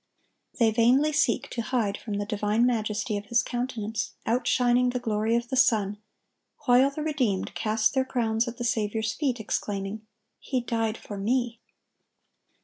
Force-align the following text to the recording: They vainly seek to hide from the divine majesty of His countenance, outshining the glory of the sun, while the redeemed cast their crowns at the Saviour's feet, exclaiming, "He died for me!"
They 0.57 0.71
vainly 0.71 1.13
seek 1.13 1.47
to 1.51 1.61
hide 1.61 1.95
from 1.95 2.15
the 2.15 2.25
divine 2.25 2.65
majesty 2.65 3.17
of 3.17 3.25
His 3.27 3.43
countenance, 3.43 4.13
outshining 4.25 4.89
the 4.89 4.99
glory 4.99 5.35
of 5.35 5.49
the 5.49 5.55
sun, 5.55 5.99
while 6.65 6.89
the 6.89 7.03
redeemed 7.03 7.53
cast 7.53 7.93
their 7.93 8.03
crowns 8.03 8.47
at 8.47 8.57
the 8.57 8.63
Saviour's 8.63 9.13
feet, 9.13 9.39
exclaiming, 9.39 10.01
"He 10.39 10.59
died 10.59 10.97
for 10.97 11.17
me!" 11.19 11.59